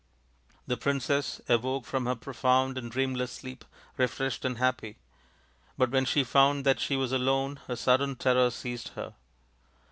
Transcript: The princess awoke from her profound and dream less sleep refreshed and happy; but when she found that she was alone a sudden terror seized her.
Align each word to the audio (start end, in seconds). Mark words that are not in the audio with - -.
The 0.65 0.77
princess 0.77 1.41
awoke 1.47 1.85
from 1.85 2.07
her 2.07 2.15
profound 2.15 2.75
and 2.75 2.89
dream 2.91 3.13
less 3.13 3.31
sleep 3.31 3.63
refreshed 3.97 4.43
and 4.43 4.57
happy; 4.57 4.97
but 5.77 5.91
when 5.91 6.05
she 6.05 6.23
found 6.23 6.65
that 6.65 6.79
she 6.79 6.95
was 6.95 7.11
alone 7.11 7.59
a 7.67 7.77
sudden 7.77 8.15
terror 8.15 8.49
seized 8.49 8.87
her. 8.95 9.13